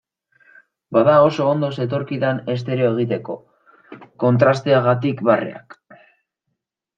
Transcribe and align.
Bada 0.95 1.17
oso 1.25 1.43
ondo 1.49 1.69
zetorkidan 1.83 2.39
estereo 2.53 2.87
egiteko, 2.95 3.35
kontrasteagatik 4.25 5.23
barreak. 5.31 5.79